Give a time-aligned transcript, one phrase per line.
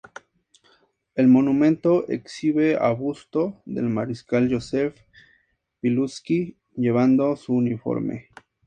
[1.13, 4.95] El monumento exhibe a busto del mariscal Józef
[5.79, 8.29] Piłsudski llevando su uniforme.